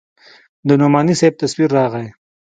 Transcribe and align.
د 0.67 0.69
نعماني 0.79 1.15
صاحب 1.19 1.33
تصوير 1.41 1.69
راغى. 1.77 2.05